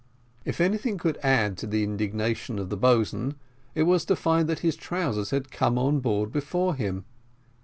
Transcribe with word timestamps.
If 0.45 0.59
anything 0.59 0.97
could 0.97 1.19
add 1.21 1.59
to 1.59 1.67
the 1.67 1.83
indignation 1.83 2.57
of 2.57 2.71
the 2.71 2.75
boatswain, 2.75 3.35
it 3.75 3.83
was 3.83 4.03
to 4.05 4.15
find 4.15 4.49
that 4.49 4.61
his 4.65 4.75
trousers 4.75 5.29
had 5.29 5.51
come 5.51 5.77
on 5.77 5.99
board 5.99 6.31
before 6.31 6.73
him. 6.73 7.05